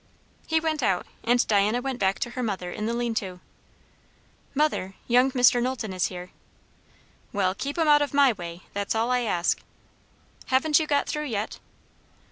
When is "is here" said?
5.93-6.31